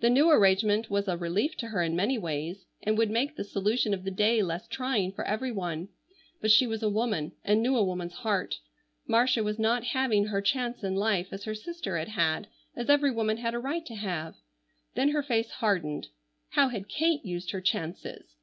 [0.00, 3.44] The new arrangement was a relief to her in many ways, and would make the
[3.44, 5.90] solution of the day less trying for every one.
[6.40, 8.58] But she was a woman and knew a woman's heart.
[9.06, 13.12] Marcia was not having her chance in life as her sister had had, as every
[13.12, 14.34] woman had a right to have.
[14.96, 16.08] Then her face hardened.
[16.48, 18.34] How had Kate used her chances?